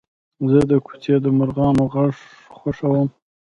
[0.49, 2.11] زه د کوڅې د مرغانو غږ
[2.57, 3.07] خوښوم.